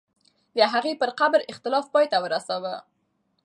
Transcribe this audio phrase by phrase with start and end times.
[0.57, 2.75] د هغې پر قبر اختلاف پای ته ورسوه.